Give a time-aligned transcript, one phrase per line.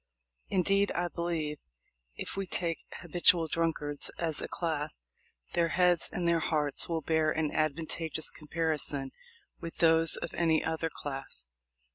[0.49, 1.59] Indeed, I believe,
[2.15, 5.03] if we take habitual drunkards as a class,
[5.53, 9.11] their heads and their hearts will bear an advantageous comparison
[9.59, 11.45] with those of any other class."